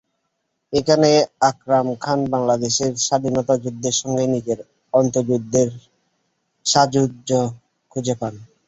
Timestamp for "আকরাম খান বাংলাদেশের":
1.49-2.91